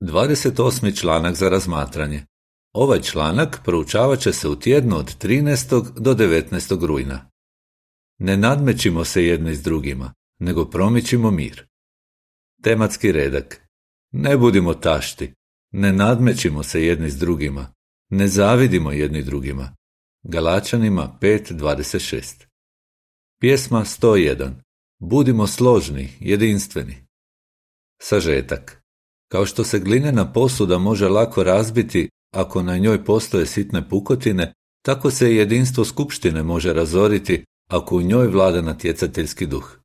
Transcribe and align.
28. 0.00 1.00
članak 1.00 1.34
za 1.34 1.48
razmatranje. 1.48 2.26
Ovaj 2.72 3.02
članak 3.02 3.60
proučavat 3.64 4.20
će 4.20 4.32
se 4.32 4.48
u 4.48 4.56
tjednu 4.56 4.96
od 4.96 5.24
13. 5.24 6.00
do 6.00 6.14
19. 6.14 6.86
rujna. 6.86 7.30
Ne 8.18 8.36
nadmećimo 8.36 9.04
se 9.04 9.24
jedni 9.24 9.54
s 9.54 9.62
drugima, 9.62 10.14
nego 10.38 10.64
promičimo 10.64 11.30
mir. 11.30 11.66
Tematski 12.62 13.12
redak. 13.12 13.68
Ne 14.12 14.36
budimo 14.36 14.74
tašti, 14.74 15.32
ne 15.72 15.92
nadmećimo 15.92 16.62
se 16.62 16.82
jedni 16.82 17.10
s 17.10 17.16
drugima, 17.16 17.72
ne 18.10 18.28
zavidimo 18.28 18.92
jedni 18.92 19.22
drugima. 19.22 19.76
Galačanima 20.22 21.18
5.26 21.22 22.46
Pjesma 23.40 23.80
101 23.80 24.52
Budimo 24.98 25.46
složni, 25.46 26.08
jedinstveni. 26.20 27.06
Sažetak 28.02 28.85
Kao 29.32 29.46
što 29.46 29.64
se 29.64 29.80
glinena 29.80 30.32
posuda 30.32 30.78
može 30.78 31.08
lako 31.08 31.42
razbiti 31.42 32.08
ako 32.34 32.62
na 32.62 32.78
njoj 32.78 33.04
postoje 33.04 33.46
sitne 33.46 33.88
pukotine, 33.88 34.52
tako 34.82 35.10
se 35.10 35.34
jedinstvo 35.34 35.84
skupštine 35.84 36.42
može 36.42 36.72
razoriti 36.72 37.44
ako 37.70 37.96
u 37.96 38.02
njoj 38.02 38.26
vlada 38.26 38.62
natjecateljski 38.62 39.46
duh. 39.46 39.78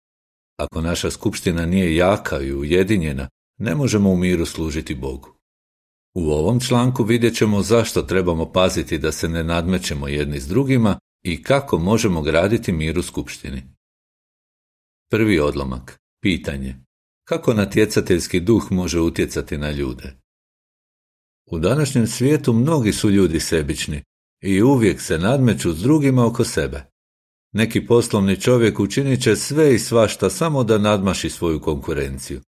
Ako 0.57 0.81
naša 0.81 1.11
skupština 1.11 1.65
nije 1.65 1.95
jaka 1.95 2.41
i 2.41 2.53
ujedinjena, 2.53 3.29
ne 3.59 3.75
možemo 3.75 4.11
u 4.11 4.17
miru 4.17 4.45
služiti 4.45 4.95
Bogu. 4.95 5.35
U 6.15 6.31
ovom 6.31 6.59
članku 6.59 7.03
vidjet 7.03 7.35
ćemo 7.35 7.61
zašto 7.61 8.01
trebamo 8.01 8.51
paziti 8.51 8.97
da 8.97 9.11
se 9.11 9.29
ne 9.29 9.43
nadmećemo 9.43 10.07
jedni 10.07 10.39
s 10.39 10.47
drugima 10.47 10.99
i 11.23 11.43
kako 11.43 11.77
možemo 11.77 12.21
graditi 12.21 12.71
mir 12.71 12.99
u 12.99 13.01
skupštini. 13.01 13.63
Prvi 15.11 15.39
odlomak. 15.39 15.99
Pitanje. 16.23 16.75
Kako 17.31 17.53
natjecateljski 17.53 18.39
duh 18.39 18.71
može 18.71 18.99
utjecati 18.99 19.57
na 19.57 19.71
ljude? 19.71 20.13
U 21.51 21.59
današnjem 21.59 22.07
svijetu 22.07 22.53
mnogi 22.53 22.93
su 22.93 23.09
ljudi 23.09 23.39
sebični 23.39 24.03
i 24.41 24.61
uvijek 24.61 25.01
se 25.01 25.17
nadmeću 25.17 25.73
s 25.73 25.81
drugima 25.81 26.25
oko 26.25 26.43
sebe. 26.43 26.83
Neki 27.53 27.85
poslovni 27.85 28.41
čovjek 28.41 28.79
učinit 28.79 29.21
će 29.21 29.35
sve 29.35 29.75
i 29.75 29.79
svašta 29.79 30.29
samo 30.29 30.63
da 30.63 30.77
nadmaši 30.77 31.29
svoju 31.29 31.59
konkurenciju. 31.59 32.41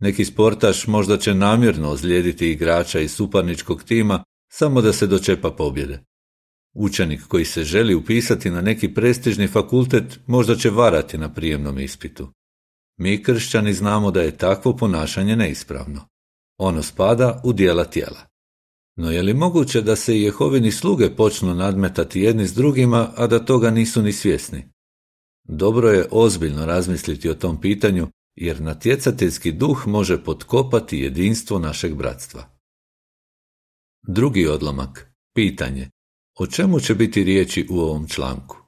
Neki 0.00 0.24
sportaš 0.24 0.86
možda 0.86 1.18
će 1.18 1.34
namjerno 1.34 1.90
ozlijediti 1.90 2.50
igrača 2.50 3.00
iz 3.00 3.12
suparničkog 3.12 3.84
tima 3.84 4.24
samo 4.52 4.80
da 4.80 4.92
se 4.92 5.06
dočepa 5.06 5.50
pobjede. 5.50 6.04
Učenik 6.74 7.22
koji 7.28 7.44
se 7.44 7.64
želi 7.64 7.94
upisati 7.94 8.50
na 8.50 8.60
neki 8.60 8.94
prestižni 8.94 9.48
fakultet 9.48 10.20
možda 10.26 10.56
će 10.56 10.70
varati 10.70 11.18
na 11.18 11.34
prijemnom 11.34 11.78
ispitu. 11.78 12.32
Mi 12.98 13.22
kršćani 13.22 13.72
znamo 13.72 14.10
da 14.10 14.22
je 14.22 14.36
takvo 14.36 14.76
ponašanje 14.76 15.36
neispravno. 15.36 16.08
Ono 16.58 16.82
spada 16.82 17.40
u 17.44 17.52
dijela 17.52 17.84
tijela. 17.84 18.26
No 18.96 19.10
je 19.10 19.22
li 19.22 19.34
moguće 19.34 19.82
da 19.82 19.96
se 19.96 20.20
Jehovini 20.20 20.72
sluge 20.72 21.16
počnu 21.16 21.54
nadmetati 21.54 22.20
jedni 22.20 22.46
s 22.46 22.54
drugima, 22.54 23.12
a 23.16 23.26
da 23.26 23.44
toga 23.44 23.70
nisu 23.70 24.02
ni 24.02 24.12
svjesni? 24.12 24.68
Dobro 25.44 25.90
je 25.90 26.08
ozbiljno 26.10 26.66
razmisliti 26.66 27.28
o 27.28 27.34
tom 27.34 27.60
pitanju, 27.60 28.08
jer 28.34 28.60
natjecateljski 28.60 29.52
duh 29.52 29.86
može 29.86 30.24
potkopati 30.24 30.98
jedinstvo 30.98 31.58
našeg 31.58 31.94
bratstva. 31.94 32.44
Drugi 34.06 34.46
odlomak. 34.46 35.12
Pitanje. 35.34 35.90
O 36.38 36.46
čemu 36.46 36.80
će 36.80 36.94
biti 36.94 37.24
riječi 37.24 37.66
u 37.70 37.80
ovom 37.80 38.08
članku? 38.08 38.61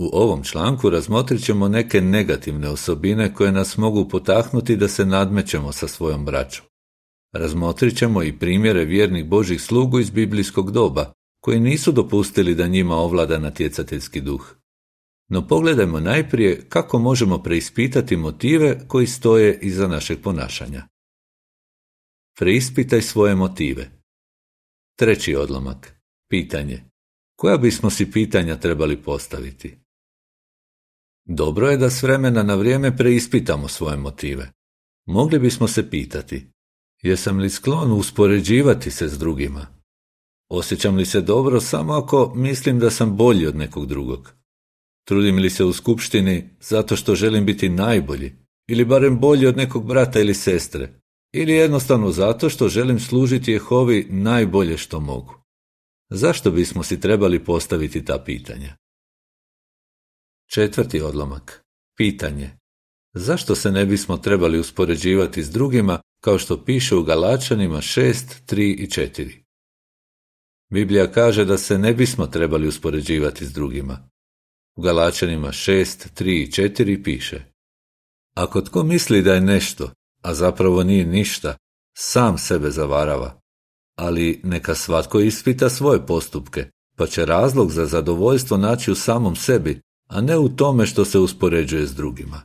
U 0.00 0.10
ovom 0.12 0.44
članku 0.44 0.90
razmotrit 0.90 1.44
ćemo 1.44 1.68
neke 1.68 2.00
negativne 2.00 2.68
osobine 2.68 3.34
koje 3.34 3.52
nas 3.52 3.76
mogu 3.76 4.08
potahnuti 4.08 4.76
da 4.76 4.88
se 4.88 5.06
nadmećemo 5.06 5.72
sa 5.72 5.88
svojom 5.88 6.24
braćom. 6.24 6.66
Razmotrit 7.32 7.96
ćemo 7.96 8.22
i 8.22 8.38
primjere 8.38 8.84
vjernih 8.84 9.28
Božih 9.28 9.62
slugu 9.62 10.00
iz 10.00 10.10
biblijskog 10.10 10.70
doba, 10.70 11.12
koji 11.40 11.60
nisu 11.60 11.92
dopustili 11.92 12.54
da 12.54 12.66
njima 12.66 12.94
ovlada 12.94 13.38
natjecateljski 13.38 14.20
duh. 14.20 14.56
No 15.28 15.46
pogledajmo 15.48 16.00
najprije 16.00 16.68
kako 16.68 16.98
možemo 16.98 17.42
preispitati 17.42 18.16
motive 18.16 18.78
koji 18.88 19.06
stoje 19.06 19.58
iza 19.62 19.88
našeg 19.88 20.22
ponašanja. 20.22 20.88
Preispitaj 22.38 23.02
svoje 23.02 23.34
motive. 23.34 23.90
Treći 24.98 25.36
odlomak. 25.36 26.00
Pitanje. 26.30 26.84
Koja 27.36 27.56
bismo 27.56 27.90
si 27.90 28.10
pitanja 28.10 28.56
trebali 28.56 29.02
postaviti? 29.02 29.79
Dobro 31.24 31.68
je 31.68 31.76
da 31.76 31.90
s 31.90 32.02
vremena 32.02 32.42
na 32.42 32.54
vrijeme 32.54 32.96
preispitamo 32.96 33.68
svoje 33.68 33.96
motive. 33.96 34.52
Mogli 35.06 35.38
bismo 35.38 35.68
se 35.68 35.90
pitati, 35.90 36.46
jesam 37.02 37.38
li 37.38 37.50
sklon 37.50 37.92
uspoređivati 37.92 38.90
se 38.90 39.08
s 39.08 39.18
drugima? 39.18 39.66
Osjećam 40.50 40.96
li 40.96 41.06
se 41.06 41.20
dobro 41.20 41.60
samo 41.60 41.92
ako 41.92 42.32
mislim 42.34 42.78
da 42.78 42.90
sam 42.90 43.16
bolji 43.16 43.46
od 43.46 43.56
nekog 43.56 43.86
drugog? 43.86 44.32
Trudim 45.04 45.36
li 45.36 45.50
se 45.50 45.64
u 45.64 45.72
skupštini 45.72 46.48
zato 46.60 46.96
što 46.96 47.14
želim 47.14 47.46
biti 47.46 47.68
najbolji 47.68 48.32
ili 48.68 48.84
barem 48.84 49.18
bolji 49.20 49.46
od 49.46 49.56
nekog 49.56 49.86
brata 49.86 50.20
ili 50.20 50.34
sestre? 50.34 51.00
Ili 51.32 51.52
jednostavno 51.52 52.12
zato 52.12 52.48
što 52.48 52.68
želim 52.68 53.00
služiti 53.00 53.52
Jehovi 53.52 54.06
najbolje 54.10 54.78
što 54.78 55.00
mogu? 55.00 55.34
Zašto 56.10 56.50
bismo 56.50 56.82
si 56.82 57.00
trebali 57.00 57.44
postaviti 57.44 58.04
ta 58.04 58.22
pitanja? 58.26 58.76
Četvrti 60.52 61.00
odlomak. 61.00 61.64
Pitanje. 61.96 62.50
Zašto 63.14 63.54
se 63.54 63.70
ne 63.70 63.86
bismo 63.86 64.16
trebali 64.16 64.58
uspoređivati 64.58 65.42
s 65.42 65.50
drugima 65.50 66.00
kao 66.24 66.38
što 66.38 66.64
piše 66.64 66.96
u 66.96 67.02
Galačanima 67.02 67.76
6, 67.76 68.14
3 68.46 68.74
i 68.74 68.86
4? 68.86 69.42
Biblija 70.72 71.12
kaže 71.12 71.44
da 71.44 71.58
se 71.58 71.78
ne 71.78 71.94
bismo 71.94 72.26
trebali 72.26 72.68
uspoređivati 72.68 73.46
s 73.46 73.52
drugima. 73.52 74.08
U 74.76 74.82
Galačanima 74.82 75.48
6, 75.48 76.22
3 76.22 76.42
i 76.42 76.50
4 76.50 77.04
piše 77.04 77.44
Ako 78.34 78.60
tko 78.60 78.82
misli 78.82 79.22
da 79.22 79.34
je 79.34 79.40
nešto, 79.40 79.90
a 80.22 80.34
zapravo 80.34 80.82
nije 80.82 81.06
ništa, 81.06 81.56
sam 81.98 82.38
sebe 82.38 82.70
zavarava. 82.70 83.40
Ali 83.98 84.40
neka 84.44 84.74
svatko 84.74 85.20
ispita 85.20 85.70
svoje 85.70 86.06
postupke, 86.06 86.70
pa 86.96 87.06
će 87.06 87.26
razlog 87.26 87.70
za 87.72 87.86
zadovoljstvo 87.86 88.56
naći 88.56 88.90
u 88.90 88.94
samom 88.94 89.36
sebi, 89.36 89.80
a 90.10 90.20
ne 90.20 90.38
u 90.38 90.48
tome 90.48 90.86
što 90.86 91.04
se 91.04 91.18
uspoređuje 91.18 91.86
s 91.86 91.94
drugima. 91.94 92.42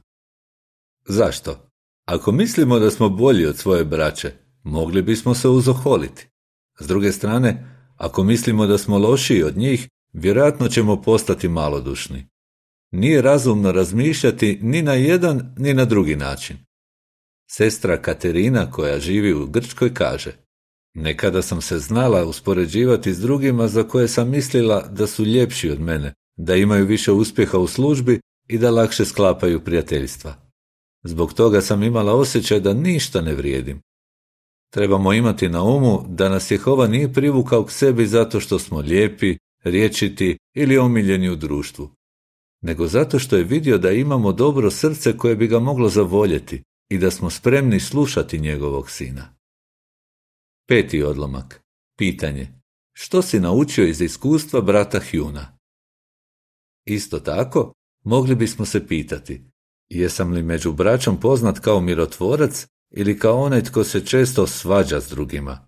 Zašto? 1.08 1.70
Ako 2.06 2.31
mislimo 2.31 2.80
da 2.80 2.92
smo 2.92 3.09
bolji 3.09 3.46
od 3.46 3.58
svoje 3.58 3.86
braće, 3.86 4.31
mogli 4.64 5.02
bismo 5.02 5.36
se 5.36 5.48
uzoholiti. 5.48 6.28
S 6.80 6.88
druge 6.88 7.12
strane, 7.12 7.76
ako 7.98 8.24
mislimo 8.24 8.68
da 8.68 8.78
smo 8.78 8.98
lošiji 8.98 9.44
od 9.44 9.58
njih, 9.58 9.90
vjerojatno 10.14 10.68
ćemo 10.68 11.02
postati 11.02 11.48
malodušni. 11.48 12.28
Nije 12.92 13.22
razumno 13.22 13.72
razmišljati 13.72 14.59
ni 14.62 14.82
na 14.82 14.94
jedan 14.94 15.56
ni 15.58 15.74
na 15.74 15.86
drugi 15.86 16.16
način. 16.16 16.58
Sestra 17.52 18.02
Katerina 18.02 18.72
koja 18.72 19.00
živi 19.00 19.34
u 19.34 19.47
Grčkoj 19.47 19.94
kaže 19.94 20.32
Nekada 20.94 21.42
sam 21.42 21.62
se 21.62 21.80
znala 21.80 22.26
uspoređivati 22.26 23.14
s 23.14 23.20
drugima 23.20 23.68
za 23.68 23.84
koje 23.84 24.08
sam 24.08 24.30
mislila 24.30 24.88
da 24.88 25.08
su 25.08 25.26
ljepši 25.26 25.70
od 25.70 25.80
mene, 25.80 26.14
da 26.38 26.56
imaju 26.56 26.85
više 26.85 27.12
uspjeha 27.12 27.57
u 27.57 27.68
službi 27.68 28.19
i 28.47 28.57
da 28.57 28.72
lakše 28.72 29.06
sklapaju 29.06 29.63
prijateljstva. 29.63 30.35
Zbog 31.03 31.34
toga 31.34 31.62
sam 31.62 31.84
imala 31.84 32.13
osjećaj 32.13 32.59
da 32.59 32.73
ništa 32.73 33.22
ne 33.22 33.35
vrijedim. 33.35 33.81
Trebamo 34.73 35.13
imati 35.13 35.50
na 35.50 35.63
umu 35.63 36.06
da 36.07 36.29
nas 36.29 36.51
Jehova 36.51 36.88
nije 36.88 37.13
privukao 37.13 37.66
k 37.66 37.72
sebi 37.72 38.07
zato 38.07 38.40
što 38.40 38.59
smo 38.59 38.79
lijepi, 38.79 39.38
riječiti 39.63 40.38
ili 40.56 40.78
omiljeni 40.78 41.29
u 41.29 41.35
društvu, 41.35 41.90
nego 42.62 42.88
zato 42.88 43.19
što 43.19 43.38
je 43.38 43.44
vidio 43.44 43.78
da 43.78 43.91
imamo 43.91 44.31
dobro 44.31 44.72
srce 44.72 45.17
koje 45.17 45.35
bi 45.35 45.47
ga 45.47 45.59
moglo 45.59 45.90
zavoljeti 45.90 46.63
i 46.90 46.97
da 46.97 47.12
smo 47.12 47.29
spremni 47.29 47.79
slušati 47.79 48.40
njegovog 48.40 48.91
sina. 48.91 49.35
Peti 50.67 51.03
odlomak. 51.03 51.61
Pitanje. 51.97 52.47
Što 52.93 53.22
si 53.22 53.40
naučio 53.40 53.88
iz 53.88 54.02
iskustva 54.02 54.61
brata 54.61 54.99
Hjuna? 54.99 55.54
Isto 56.85 57.20
tako, 57.20 57.73
mogli 58.03 58.35
bismo 58.35 58.66
se 58.66 58.87
pitati, 58.87 59.41
jesam 59.90 60.32
li 60.32 60.43
među 60.43 60.73
braćom 60.73 61.20
poznat 61.20 61.59
kao 61.59 61.82
mirotvorac 61.82 62.67
ili 62.91 63.20
kao 63.20 63.41
onaj 63.41 63.64
tko 63.64 63.84
se 63.84 64.05
često 64.05 64.47
svađa 64.47 65.02
s 65.02 65.09
drugima? 65.09 65.67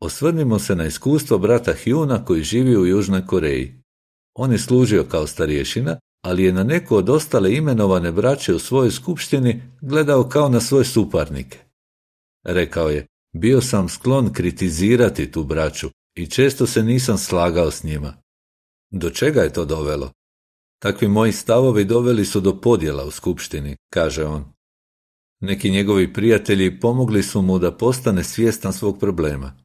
Osvrnimo 0.00 0.58
se 0.58 0.76
na 0.76 0.86
iskustvo 0.86 1.38
brata 1.38 1.74
Hjuna 1.84 2.24
koji 2.24 2.42
živi 2.42 2.76
u 2.76 2.86
Južnoj 2.86 3.26
Koreji. 3.26 3.82
On 4.34 4.52
je 4.52 4.58
služio 4.58 5.04
kao 5.04 5.26
starješina, 5.26 5.98
ali 6.24 6.44
je 6.44 6.52
na 6.52 6.64
neku 6.64 6.96
od 6.96 7.10
ostale 7.10 7.54
imenovane 7.54 8.12
braće 8.12 8.54
u 8.54 8.58
svojoj 8.58 8.90
skupštini 8.90 9.62
gledao 9.80 10.28
kao 10.28 10.48
na 10.48 10.60
svoje 10.60 10.84
suparnike. 10.84 11.58
Rekao 12.44 12.88
je, 12.88 13.06
bio 13.34 13.60
sam 13.60 13.88
sklon 13.88 14.32
kritizirati 14.32 15.32
tu 15.32 15.44
braću 15.44 15.90
i 16.14 16.26
često 16.26 16.66
se 16.66 16.82
nisam 16.82 17.18
slagao 17.18 17.70
s 17.70 17.84
njima. 17.84 18.22
Do 18.90 19.10
čega 19.10 19.40
je 19.40 19.52
to 19.52 19.64
dovelo? 19.64 20.10
Takvi 20.82 21.08
moji 21.08 21.32
stavovi 21.32 21.84
doveli 21.84 22.24
su 22.24 22.40
do 22.40 22.60
podjela 22.60 23.04
u 23.04 23.10
skupštini, 23.10 23.76
kaže 23.92 24.24
on. 24.24 24.52
Neki 25.40 25.70
njegovi 25.70 26.12
prijatelji 26.12 26.80
pomogli 26.80 27.22
su 27.22 27.42
mu 27.42 27.58
da 27.58 27.76
postane 27.76 28.24
svjestan 28.24 28.72
svog 28.72 29.00
problema. 29.00 29.64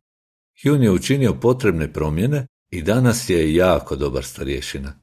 Hjun 0.61 0.83
je 0.83 0.91
učinio 0.91 1.33
potrebne 1.41 1.93
promjene 1.93 2.47
i 2.71 2.81
danas 2.81 3.29
je 3.29 3.55
jako 3.55 3.95
dobar 3.95 4.23
starješina. 4.23 4.99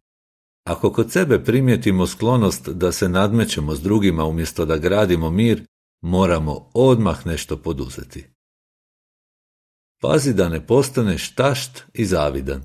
Ako 0.65 0.93
kod 0.93 1.13
sebe 1.13 1.45
primijetimo 1.45 2.07
sklonost 2.07 2.69
da 2.69 2.93
se 2.93 3.09
nadmećemo 3.09 3.75
s 3.75 3.81
drugima 3.81 4.25
umjesto 4.25 4.65
da 4.65 4.79
gradimo 4.79 5.31
mir, 5.31 5.67
moramo 6.03 6.71
odmah 6.75 7.27
nešto 7.27 7.57
poduzeti. 7.57 8.25
Pazi 10.01 10.35
da 10.35 10.49
ne 10.49 10.67
postaneš 10.67 11.35
tašt 11.35 11.83
i 11.95 12.05
zavidan. 12.05 12.65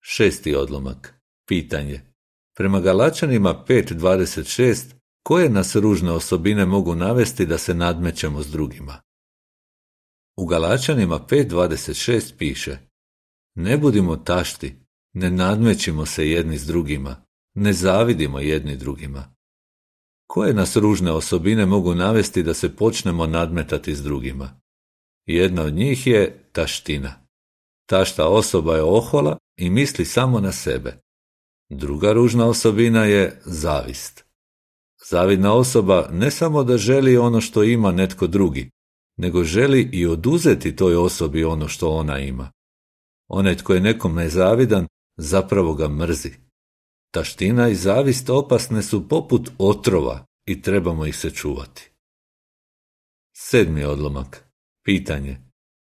Šesti 0.00 0.54
odlomak. 0.54 1.20
Pitanje. 1.46 2.15
Prema 2.56 2.80
Galačanima 2.80 3.64
5.26 3.68 4.94
koje 5.22 5.48
nas 5.48 5.74
ružne 5.74 6.12
osobine 6.12 6.66
mogu 6.66 6.94
navesti 6.94 7.46
da 7.46 7.58
se 7.58 7.74
nadmećemo 7.74 8.42
s 8.42 8.46
drugima? 8.46 9.00
U 10.36 10.46
Galačanima 10.46 11.20
5.26 11.30 12.32
piše 12.38 12.78
Ne 13.54 13.78
budimo 13.78 14.16
tašti, 14.16 14.76
ne 15.14 15.30
nadmećimo 15.30 16.06
se 16.06 16.30
jedni 16.30 16.58
s 16.58 16.66
drugima, 16.66 17.16
ne 17.54 17.72
zavidimo 17.72 18.40
jedni 18.40 18.76
drugima. 18.76 19.34
Koje 20.26 20.54
nas 20.54 20.76
ružne 20.76 21.12
osobine 21.12 21.66
mogu 21.66 21.94
navesti 21.94 22.42
da 22.42 22.54
se 22.54 22.76
počnemo 22.76 23.26
nadmetati 23.26 23.94
s 23.94 24.02
drugima? 24.02 24.60
Jedna 25.26 25.62
od 25.62 25.74
njih 25.74 26.06
je 26.06 26.48
taština. 26.52 27.26
Tašta 27.88 28.28
osoba 28.28 28.76
je 28.76 28.82
ohola 28.82 29.38
i 29.58 29.70
misli 29.70 30.04
samo 30.04 30.40
na 30.40 30.52
sebe. 30.52 31.05
Druga 31.70 32.12
ružna 32.12 32.46
osobina 32.46 33.04
je 33.04 33.40
zavist. 33.44 34.24
Zavidna 35.10 35.54
osoba 35.54 36.08
ne 36.12 36.30
samo 36.30 36.64
da 36.64 36.78
želi 36.78 37.16
ono 37.16 37.40
što 37.40 37.62
ima 37.62 37.92
netko 37.92 38.26
drugi, 38.26 38.70
nego 39.16 39.44
želi 39.44 39.90
i 39.92 40.06
oduzeti 40.06 40.76
toj 40.76 40.96
osobi 40.96 41.44
ono 41.44 41.68
što 41.68 41.90
ona 41.90 42.18
ima. 42.18 42.50
Onaj 43.28 43.56
tko 43.56 43.74
je 43.74 43.80
nekom 43.80 44.14
nezavidan, 44.14 44.86
zapravo 45.16 45.74
ga 45.74 45.88
mrzi. 45.88 46.32
Taština 47.10 47.68
i 47.68 47.74
zavist 47.74 48.30
opasne 48.30 48.82
su 48.82 49.08
poput 49.08 49.50
otrova 49.58 50.26
i 50.46 50.62
trebamo 50.62 51.06
ih 51.06 51.16
se 51.16 51.30
čuvati. 51.30 51.90
Sedmi 53.36 53.84
odlomak. 53.84 54.44
Pitanje. 54.84 55.40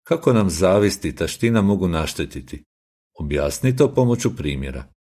Kako 0.02 0.32
nam 0.32 0.50
zavist 0.50 1.04
i 1.04 1.14
taština 1.16 1.62
mogu 1.62 1.88
naštetiti? 1.88 2.64
Objasni 3.19 3.76
to 3.76 3.94
pomoću 3.94 4.36
primjera. 4.36 4.97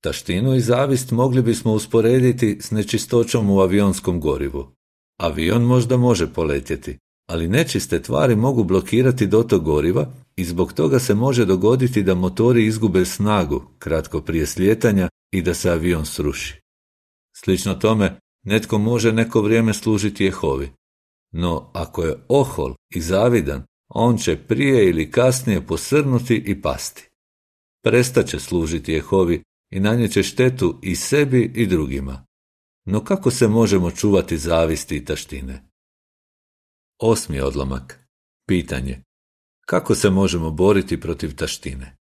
Taštinu 0.00 0.54
i 0.54 0.60
zavist 0.60 1.10
mogli 1.10 1.42
bismo 1.42 1.72
usporediti 1.72 2.58
s 2.60 2.70
nečistoćom 2.70 3.50
u 3.50 3.60
avionskom 3.60 4.20
gorivu. 4.20 4.72
Avion 5.20 5.62
možda 5.62 5.96
može 5.96 6.32
poletjeti, 6.32 6.98
ali 7.30 7.48
nečiste 7.48 8.02
tvari 8.02 8.36
mogu 8.36 8.64
blokirati 8.64 9.26
dotok 9.26 9.62
goriva 9.62 10.12
i 10.36 10.44
zbog 10.44 10.72
toga 10.72 10.98
se 10.98 11.14
može 11.14 11.44
dogoditi 11.44 12.02
da 12.02 12.14
motori 12.14 12.66
izgube 12.66 13.04
snagu 13.04 13.62
kratko 13.78 14.20
prije 14.20 14.46
slijetanja 14.46 15.08
i 15.32 15.42
da 15.42 15.54
se 15.54 15.70
avion 15.70 16.06
sruši. 16.06 16.60
Slično 17.36 17.74
tome, 17.74 18.20
netko 18.44 18.78
može 18.78 19.12
neko 19.12 19.42
vrijeme 19.42 19.74
služiti 19.74 20.24
Jehovi. 20.24 20.70
No, 21.32 21.70
ako 21.72 22.04
je 22.04 22.16
ohol 22.28 22.74
i 22.94 23.00
zavidan, 23.00 23.64
on 23.88 24.18
će 24.18 24.36
prije 24.36 24.88
ili 24.88 25.10
kasnije 25.10 25.66
posrnuti 25.66 26.36
i 26.46 26.62
pasti. 26.62 27.08
Prestaće 27.84 28.40
služiti 28.40 28.92
Jehovi 28.92 29.42
i 29.70 29.80
nanjeće 29.80 30.22
štetu 30.22 30.78
i 30.82 30.96
sebi 30.96 31.52
i 31.54 31.66
drugima. 31.66 32.26
No 32.84 33.04
kako 33.04 33.30
se 33.30 33.48
možemo 33.48 33.90
čuvati 33.90 34.38
zavisti 34.38 34.96
i 34.96 35.04
taštine? 35.04 35.70
Osmi 37.00 37.40
odlomak. 37.40 38.08
Pitanje. 38.48 39.02
Kako 39.66 39.94
se 39.94 40.10
možemo 40.10 40.50
boriti 40.50 41.00
protiv 41.00 41.36
taštine? 41.36 41.96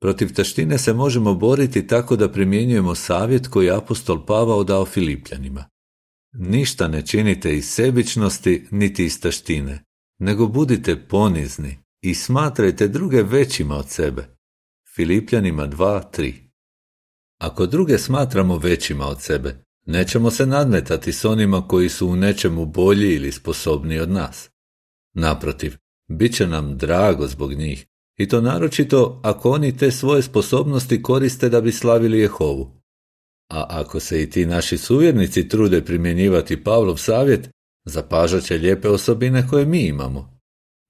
Protiv 0.00 0.34
taštine 0.34 0.78
se 0.78 0.92
možemo 0.92 1.34
boriti 1.34 1.86
tako 1.86 2.16
da 2.16 2.32
primjenjujemo 2.32 2.94
savjet 2.94 3.48
koji 3.48 3.70
apostol 3.70 4.26
Pavao 4.26 4.64
dao 4.64 4.86
Filipljanima. 4.86 5.64
Ništa 6.32 6.88
ne 6.88 7.06
činite 7.06 7.56
iz 7.56 7.68
sebičnosti 7.68 8.66
niti 8.70 9.04
iz 9.04 9.20
taštine, 9.20 9.84
nego 10.18 10.46
budite 10.46 11.08
ponizni 11.08 11.78
i 12.00 12.14
smatrajte 12.14 12.88
druge 12.88 13.22
većima 13.22 13.76
od 13.76 13.88
sebe. 13.88 14.36
Filipljanima 14.96 15.68
2.3 15.68 16.32
Ako 17.38 17.66
druge 17.66 17.98
smatramo 17.98 18.58
većima 18.58 19.06
od 19.06 19.20
sebe, 19.20 19.64
nećemo 19.86 20.30
se 20.30 20.46
nadmetati 20.46 21.12
s 21.12 21.24
onima 21.24 21.68
koji 21.68 21.88
su 21.88 22.08
u 22.08 22.16
nečemu 22.16 22.66
bolji 22.66 23.14
ili 23.14 23.32
sposobniji 23.32 23.98
od 23.98 24.10
nas. 24.10 24.50
Naprotiv, 25.14 25.76
bit 26.08 26.36
će 26.36 26.46
nam 26.46 26.78
drago 26.78 27.26
zbog 27.26 27.52
njih, 27.52 27.86
i 28.18 28.28
to 28.28 28.40
naročito 28.40 29.20
ako 29.24 29.50
oni 29.50 29.76
te 29.76 29.90
svoje 29.90 30.22
sposobnosti 30.22 31.02
koriste 31.02 31.48
da 31.48 31.60
bi 31.60 31.72
slavili 31.72 32.18
Jehovu. 32.18 32.82
A 33.50 33.66
ako 33.68 34.00
se 34.00 34.22
i 34.22 34.30
ti 34.30 34.46
naši 34.46 34.78
suvjernici 34.78 35.48
trude 35.48 35.84
primjenjivati 35.84 36.64
Pavlov 36.64 36.96
savjet, 36.96 37.50
zapažat 37.84 38.44
će 38.44 38.58
lijepe 38.58 38.88
osobine 38.88 39.48
koje 39.48 39.66
mi 39.66 39.86
imamo. 39.86 40.31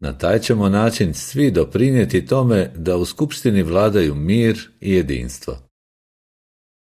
Na 0.02 0.18
taj 0.18 0.38
ćemo 0.38 0.68
način 0.68 1.14
svi 1.14 1.50
doprinijeti 1.50 2.26
tome 2.26 2.72
da 2.76 2.96
u 2.96 3.04
skupštini 3.04 3.62
vladaju 3.62 4.14
mir 4.14 4.70
i 4.80 4.92
jedinstvo. 4.92 5.58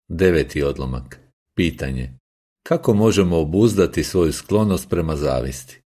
Deveti 0.08 0.62
odlomak. 0.62 1.20
Pitanje. 1.56 2.18
Kako 2.66 2.94
možemo 2.94 3.38
obuzdati 3.38 4.04
svoju 4.04 4.32
sklonost 4.32 4.90
prema 4.90 5.16
zavisti? 5.16 5.80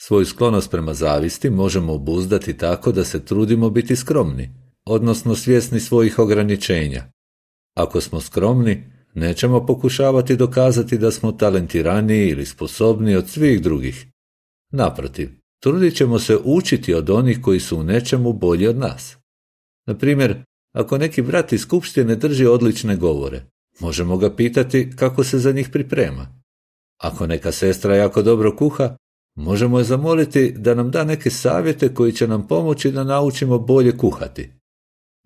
Svoju 0.00 0.26
sklonost 0.26 0.70
prema 0.70 0.94
zavisti 0.94 1.50
možemo 1.50 1.92
obuzdati 1.92 2.56
tako 2.58 2.92
da 2.92 3.04
se 3.04 3.24
trudimo 3.24 3.70
biti 3.70 3.96
skromni, 3.96 4.50
odnosno 4.86 5.34
svjesni 5.34 5.80
svojih 5.80 6.18
ograničenja. 6.18 7.04
Ako 7.76 8.00
smo 8.00 8.20
skromni, 8.20 8.90
nećemo 9.14 9.66
pokušavati 9.66 10.36
dokazati 10.36 10.98
da 10.98 11.10
smo 11.10 11.32
talentiraniji 11.32 12.28
ili 12.28 12.46
sposobni 12.46 13.16
od 13.16 13.28
svih 13.28 13.62
drugih. 13.62 14.06
Naprotiv, 14.72 15.43
trudit 15.64 15.96
ćemo 15.96 16.18
se 16.18 16.38
učiti 16.44 16.94
od 16.94 17.10
onih 17.10 17.38
koji 17.42 17.60
su 17.60 17.78
u 17.78 17.82
nečemu 17.82 18.32
bolji 18.32 18.66
od 18.66 18.76
nas. 18.76 19.16
Na 19.86 19.94
primjer, 19.94 20.44
ako 20.74 20.98
neki 20.98 21.22
brat 21.22 21.52
iz 21.52 21.60
skupštine 21.60 22.16
drži 22.16 22.46
odlične 22.46 22.96
govore, 22.96 23.42
možemo 23.80 24.16
ga 24.16 24.34
pitati 24.34 24.90
kako 24.96 25.24
se 25.24 25.38
za 25.38 25.52
njih 25.52 25.68
priprema. 25.68 26.26
Ako 27.02 27.26
neka 27.26 27.52
sestra 27.52 27.96
jako 27.96 28.22
dobro 28.22 28.56
kuha, 28.56 28.96
možemo 29.36 29.78
je 29.78 29.84
zamoliti 29.84 30.52
da 30.56 30.74
nam 30.74 30.90
da 30.90 31.04
neke 31.04 31.30
savjete 31.30 31.94
koji 31.94 32.12
će 32.12 32.28
nam 32.28 32.46
pomoći 32.46 32.92
da 32.92 33.04
naučimo 33.04 33.58
bolje 33.58 33.96
kuhati. 33.96 34.50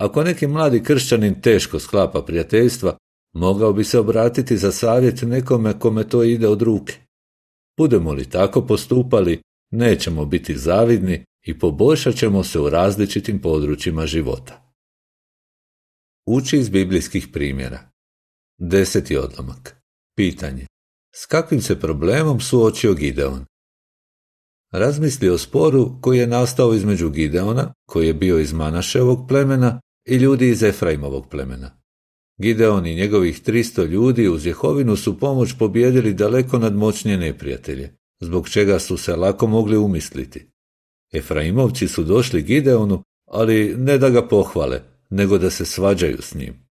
Ako 0.00 0.24
neki 0.24 0.46
mladi 0.46 0.82
kršćanin 0.82 1.40
teško 1.40 1.78
sklapa 1.78 2.22
prijateljstva, 2.22 2.96
mogao 3.34 3.72
bi 3.72 3.84
se 3.84 3.98
obratiti 3.98 4.56
za 4.56 4.72
savjet 4.72 5.22
nekome 5.22 5.78
kome 5.78 6.04
to 6.04 6.22
ide 6.22 6.48
od 6.48 6.62
ruke. 6.62 6.94
Budemo 7.78 8.12
li 8.12 8.30
tako 8.30 8.66
postupali, 8.66 9.40
nećemo 9.70 10.24
biti 10.24 10.58
zavidni 10.58 11.24
i 11.46 11.58
poboljšat 11.58 12.14
ćemo 12.14 12.44
se 12.44 12.60
u 12.60 12.68
različitim 12.70 13.40
područjima 13.40 14.06
života. 14.06 14.74
Uči 16.26 16.58
iz 16.58 16.68
biblijskih 16.68 17.28
primjera. 17.32 17.90
Deseti 18.58 19.16
odlomak. 19.16 19.76
Pitanje. 20.16 20.66
S 21.14 21.26
kakvim 21.26 21.62
se 21.62 21.80
problemom 21.80 22.40
suočio 22.40 22.94
Gideon? 22.94 23.44
Razmisli 24.72 25.28
o 25.28 25.38
sporu 25.38 26.00
koji 26.00 26.18
je 26.18 26.26
nastao 26.26 26.74
između 26.74 27.10
Gideona, 27.10 27.72
koji 27.86 28.06
je 28.06 28.14
bio 28.14 28.38
iz 28.38 28.52
Manaševog 28.52 29.28
plemena, 29.28 29.80
i 30.08 30.16
ljudi 30.16 30.48
iz 30.48 30.62
Efraimovog 30.62 31.28
plemena. 31.30 31.70
Gideon 32.38 32.86
i 32.86 32.94
njegovih 32.94 33.40
tristo 33.40 33.84
ljudi 33.84 34.28
uz 34.28 34.46
Jehovinu 34.46 34.96
su 34.96 35.18
pomoć 35.18 35.54
pobjedili 35.58 36.14
daleko 36.14 36.58
nadmoćnije 36.58 37.18
neprijatelje, 37.18 37.97
zbog 38.20 38.48
čega 38.48 38.78
su 38.78 38.96
se 38.96 39.16
lako 39.16 39.46
mogli 39.46 39.76
umisliti. 39.76 40.50
Efraimovci 41.12 41.88
su 41.88 42.04
došli 42.04 42.42
Gideonu, 42.42 43.02
ali 43.30 43.74
ne 43.78 43.98
da 43.98 44.10
ga 44.10 44.28
pohvale, 44.28 44.82
nego 45.10 45.38
da 45.38 45.50
se 45.50 45.64
svađaju 45.64 46.22
s 46.22 46.34
njim. 46.34 46.68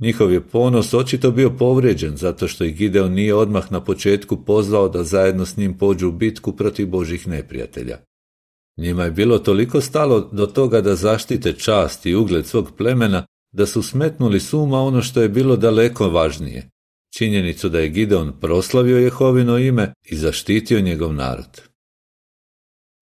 Njihov 0.00 0.32
je 0.32 0.40
ponos 0.40 0.94
očito 0.94 1.30
bio 1.30 1.50
povrijeđen 1.50 2.16
zato 2.16 2.48
što 2.48 2.64
ih 2.64 2.76
Gideon 2.76 3.12
nije 3.12 3.34
odmah 3.34 3.72
na 3.72 3.84
početku 3.84 4.44
pozvao 4.44 4.88
da 4.88 5.04
zajedno 5.04 5.46
s 5.46 5.56
njim 5.56 5.78
pođu 5.78 6.08
u 6.08 6.12
bitku 6.12 6.56
protiv 6.56 6.88
božih 6.88 7.28
neprijatelja. 7.28 7.98
Njima 8.76 9.04
je 9.04 9.10
bilo 9.10 9.38
toliko 9.38 9.80
stalo 9.80 10.28
do 10.32 10.46
toga 10.46 10.80
da 10.80 10.94
zaštite 10.94 11.52
čast 11.52 12.06
i 12.06 12.14
ugled 12.14 12.46
svog 12.46 12.70
plemena 12.76 13.26
da 13.52 13.66
su 13.66 13.82
smetnuli 13.82 14.40
suma 14.40 14.80
ono 14.80 15.02
što 15.02 15.22
je 15.22 15.28
bilo 15.28 15.56
daleko 15.56 16.08
važnije, 16.08 16.70
činjenicu 17.10 17.68
da 17.68 17.78
je 17.78 17.88
Gideon 17.88 18.40
proslavio 18.40 18.98
Jehovino 18.98 19.58
ime 19.58 19.94
i 20.04 20.16
zaštitio 20.16 20.80
njegov 20.80 21.14
narod. 21.14 21.60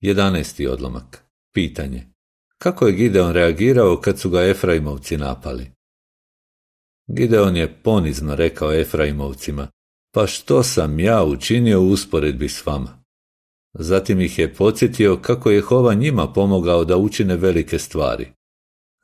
11. 0.03 0.69
odlomak. 0.69 1.25
Pitanje. 1.55 2.07
Kako 2.59 2.87
je 2.87 2.93
Gideon 2.93 3.33
reagirao 3.33 4.01
kad 4.01 4.19
su 4.19 4.31
ga 4.31 4.45
Efraimovci 4.45 5.17
napali? 5.17 5.71
Gideon 7.07 7.57
je 7.57 7.83
ponizno 7.83 8.35
rekao 8.35 8.73
Efraimovcima, 8.73 9.69
pa 10.15 10.27
što 10.27 10.63
sam 10.63 11.01
ja 11.01 11.25
učinio 11.25 11.81
u 11.81 11.91
usporedbi 11.91 12.49
s 12.49 12.67
vama? 12.67 13.05
Zatim 13.75 14.21
ih 14.21 14.39
je 14.39 14.55
podsjetio 14.55 15.19
kako 15.23 15.51
je 15.51 15.57
Jehova 15.57 15.95
njima 15.95 16.33
pomogao 16.33 16.85
da 16.85 16.97
učine 16.97 17.37
velike 17.37 17.79
stvari. 17.79 18.33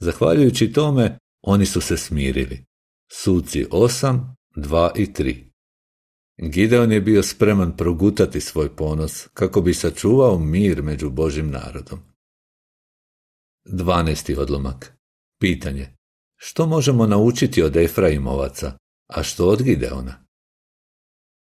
Zahvaljujući 0.01 0.73
tome, 0.73 1.19
oni 1.43 1.67
su 1.67 1.81
se 1.81 1.97
smirili. 1.97 2.65
Suci 3.13 3.65
8, 3.65 4.35
2 4.57 4.91
i 4.97 5.07
3. 5.07 5.45
Gideon 6.39 6.93
je 6.93 7.01
bio 7.01 7.23
spreman 7.23 7.77
progutati 7.77 8.41
svoj 8.41 8.77
ponos 8.77 9.29
kako 9.35 9.61
bi 9.61 9.75
sačuvao 9.75 10.39
mir 10.39 10.83
među 10.83 11.11
Božim 11.11 11.51
narodom. 11.51 12.01
12. 13.67 14.39
odlomak. 14.39 14.97
Pitanje. 15.41 15.97
Što 16.37 16.67
možemo 16.67 17.07
naučiti 17.07 17.63
od 17.63 17.77
Efraimovaca, 17.77 18.79
a 19.07 19.23
što 19.23 19.47
od 19.47 19.63
Gideona? 19.63 20.25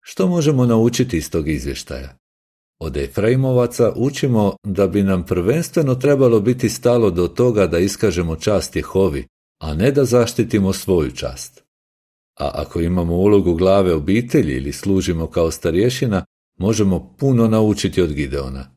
Što 0.01 0.27
možemo 0.27 0.65
naučiti 0.65 1.17
iz 1.17 1.31
tog 1.31 1.49
izvještaja? 1.49 2.17
Od 2.79 2.97
Efraimovaca 2.97 3.93
učimo 3.95 4.55
da 4.63 4.87
bi 4.87 5.03
nam 5.03 5.25
prvenstveno 5.25 5.95
trebalo 5.95 6.39
biti 6.39 6.69
stalo 6.69 7.11
do 7.11 7.27
toga 7.27 7.67
da 7.67 7.79
iskažemo 7.79 8.35
čast 8.35 8.75
Jehovi, 8.75 9.27
a 9.61 9.73
ne 9.73 9.91
da 9.91 10.05
zaštitimo 10.05 10.73
svoju 10.73 11.11
čast. 11.11 11.62
A 12.39 12.51
ako 12.53 12.81
imamo 12.81 13.15
ulogu 13.15 13.53
glave 13.53 13.93
obitelji 13.93 14.53
ili 14.53 14.73
služimo 14.73 15.27
kao 15.27 15.51
starješina, 15.51 16.25
možemo 16.57 17.15
puno 17.19 17.47
naučiti 17.47 18.01
od 18.01 18.13
Gideona. 18.13 18.75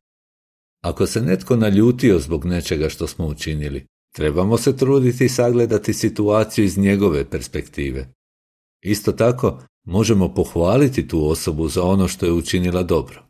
Ako 0.83 1.07
se 1.07 1.23
netko 1.23 1.57
naljutio 1.57 2.19
zbog 2.19 2.45
nečega 2.45 2.89
što 2.89 3.07
smo 3.07 3.27
učinili, 3.27 3.87
trebamo 4.15 4.59
se 4.59 4.77
truditi 4.77 5.29
sagledati 5.29 5.95
situaciju 5.95 6.65
iz 6.65 6.79
njegove 6.79 7.31
perspektive. 7.31 8.09
Isto 8.83 9.13
tako, 9.13 9.63
možemo 9.85 10.35
pohvaliti 10.35 11.09
tu 11.09 11.29
osobu 11.29 11.69
za 11.69 11.83
ono 11.83 12.09
što 12.09 12.27
je 12.27 12.33
učinila 12.33 12.83
dobro. 12.83 13.23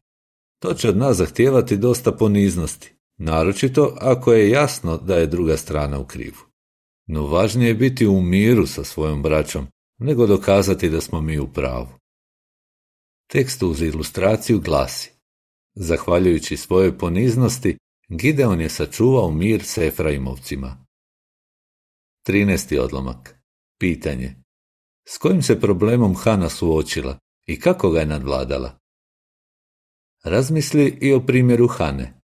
To 0.63 0.75
će 0.75 0.89
od 0.89 0.97
nas 0.97 1.17
zahtijevati 1.17 1.77
dosta 1.77 2.13
poniznosti, 2.13 2.95
naročito 3.19 3.97
ako 4.01 4.33
je 4.33 4.51
jasno 4.51 4.97
da 4.97 5.17
je 5.17 5.27
druga 5.27 5.57
strana 5.57 5.99
u 5.99 6.05
krivu. 6.05 6.39
No 7.07 7.27
važnije 7.27 7.69
je 7.69 7.75
biti 7.75 8.07
u 8.07 8.21
miru 8.21 8.67
sa 8.67 8.85
svojom 8.85 9.23
braćom, 9.23 9.67
nego 9.99 10.27
dokazati 10.27 10.89
da 10.89 11.01
smo 11.01 11.21
mi 11.21 11.39
u 11.39 11.53
pravu. 11.53 11.89
Tekst 13.31 13.63
uz 13.63 13.83
ilustraciju 13.83 14.61
glasi 14.61 15.17
Zahvaljujući 15.79 16.57
svojoj 16.57 16.99
poniznosti, 16.99 17.79
Gideon 18.09 18.61
je 18.61 18.69
sačuvao 18.69 19.31
mir 19.31 19.63
s 19.65 19.79
Efraimovcima. 19.79 20.87
13. 22.27 22.79
odlomak. 22.79 23.41
Pitanje. 23.79 24.35
S 25.09 25.19
kojim 25.19 25.43
se 25.43 25.61
problemom 25.61 26.15
Hana 26.15 26.49
suočila 26.49 27.19
i 27.47 27.61
kako 27.61 27.91
ga 27.91 28.01
je 28.01 28.07
nadvladala? 28.07 28.79
Razmisli 30.25 30.99
i 31.01 31.13
o 31.13 31.27
primjeru 31.27 31.67
Hane. 31.67 32.21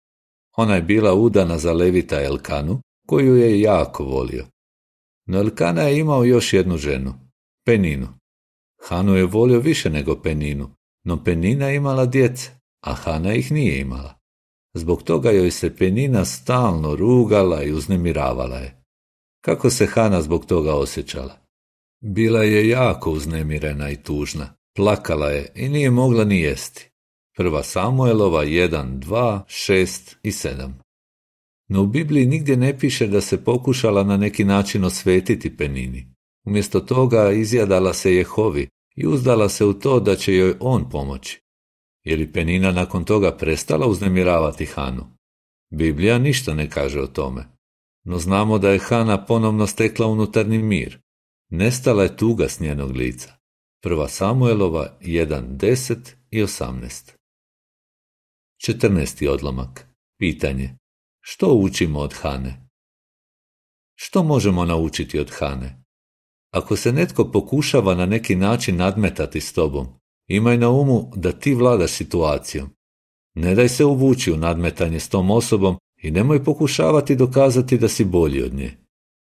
Ona 0.57 0.75
je 0.75 0.81
bila 0.81 1.13
udana 1.13 1.57
za 1.57 1.73
Levita 1.73 2.23
Elkanu, 2.23 2.81
koju 3.07 3.35
je 3.35 3.61
jako 3.61 4.03
volio. 4.03 4.45
No 5.25 5.39
Elkana 5.39 5.81
je 5.81 5.99
imao 5.99 6.23
još 6.23 6.53
jednu 6.53 6.77
ženu, 6.77 7.13
Peninu. 7.65 8.07
Hanu 8.87 9.15
je 9.15 9.25
volio 9.25 9.59
više 9.59 9.89
nego 9.89 10.21
Peninu, 10.21 10.69
no 11.03 11.23
Penina 11.23 11.71
imala 11.71 12.05
djece, 12.05 12.49
a 12.81 12.93
Hana 12.93 13.33
ih 13.33 13.51
nije 13.51 13.79
imala. 13.79 14.19
Zbog 14.73 15.03
toga 15.03 15.31
joj 15.31 15.51
se 15.51 15.75
Penina 15.75 16.25
stalno 16.25 16.95
rugala 16.95 17.63
i 17.63 17.71
uznemiravala 17.71 18.57
je. 18.57 18.83
Kako 19.41 19.69
se 19.69 19.85
Hana 19.85 20.21
zbog 20.21 20.45
toga 20.45 20.75
osjećala? 20.75 21.37
Bila 22.01 22.43
je 22.43 22.69
jako 22.69 23.11
uznemirena 23.11 23.89
i 23.89 23.95
tužna. 23.95 24.55
Plakala 24.75 25.29
je 25.29 25.51
i 25.55 25.69
nije 25.69 25.91
mogla 25.91 26.23
ni 26.23 26.41
jesti. 26.41 26.89
Prva 27.37 27.63
Samuelova 27.63 28.45
1, 28.45 28.99
2, 28.99 29.41
6 29.47 30.15
i 30.23 30.31
7. 30.31 30.71
No 31.67 31.81
u 31.81 31.87
Bibliji 31.87 32.25
nigdje 32.25 32.57
ne 32.57 32.79
piše 32.79 33.07
da 33.07 33.21
se 33.21 33.43
pokušala 33.43 34.03
na 34.03 34.17
neki 34.17 34.43
način 34.43 34.83
osvetiti 34.83 35.57
Penini. 35.57 36.13
Umjesto 36.45 36.79
toga 36.79 37.31
izjadala 37.31 37.93
se 37.93 38.15
Jehovi 38.15 38.69
i 38.95 39.07
uzdala 39.07 39.49
se 39.49 39.65
u 39.65 39.73
to 39.73 39.99
da 39.99 40.15
će 40.15 40.35
joj 40.35 40.55
on 40.59 40.89
pomoći. 40.89 41.41
Je 42.03 42.17
li 42.17 42.31
Penina 42.31 42.71
nakon 42.71 43.05
toga 43.05 43.37
prestala 43.37 43.87
uznemiravati 43.87 44.65
Hanu? 44.65 45.05
Biblija 45.71 46.17
ništa 46.17 46.53
ne 46.53 46.69
kaže 46.69 47.01
o 47.01 47.07
tome. 47.07 47.45
No 48.03 48.17
znamo 48.17 48.57
da 48.57 48.69
je 48.69 48.79
Hana 48.79 49.25
ponovno 49.25 49.67
stekla 49.67 50.07
unutarnji 50.07 50.57
mir. 50.57 50.99
Nestala 51.49 52.03
je 52.03 52.17
tuga 52.17 52.49
s 52.49 52.59
njenog 52.59 52.91
lica. 52.91 53.33
Prva 53.81 54.07
Samuelova 54.07 54.97
1, 55.01 55.57
10 55.57 55.97
i 56.29 56.43
18. 56.43 57.11
14. 58.67 59.29
odlomak. 59.29 59.87
Pitanje. 60.17 60.77
Što 61.21 61.53
učimo 61.53 61.99
od 61.99 62.13
Hane? 62.13 62.69
Što 63.95 64.23
možemo 64.23 64.65
naučiti 64.65 65.19
od 65.19 65.31
Hane? 65.31 65.78
Ako 66.51 66.75
se 66.75 66.91
netko 66.91 67.31
pokušava 67.31 67.95
na 67.95 68.05
neki 68.05 68.35
način 68.35 68.75
nadmetati 68.75 69.41
s 69.41 69.53
tobom, 69.53 69.87
imaj 70.27 70.57
na 70.57 70.69
umu 70.69 71.11
da 71.15 71.31
ti 71.31 71.53
vladaš 71.53 71.91
situacijom. 71.91 72.69
Ne 73.35 73.55
daj 73.55 73.69
se 73.69 73.85
uvući 73.85 74.31
u 74.31 74.37
nadmetanje 74.37 74.99
s 74.99 75.09
tom 75.09 75.31
osobom 75.31 75.77
i 76.01 76.11
nemoj 76.11 76.43
pokušavati 76.43 77.15
dokazati 77.15 77.77
da 77.77 77.87
si 77.87 78.05
bolji 78.05 78.43
od 78.43 78.53
nje. 78.53 78.77